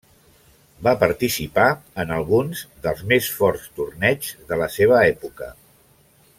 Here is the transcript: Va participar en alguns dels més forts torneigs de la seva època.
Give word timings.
Va 0.87 0.93
participar 1.03 1.65
en 2.03 2.15
alguns 2.15 2.65
dels 2.87 3.05
més 3.13 3.29
forts 3.37 3.69
torneigs 3.81 4.33
de 4.49 4.61
la 4.65 4.73
seva 4.81 4.99
època. 5.15 5.55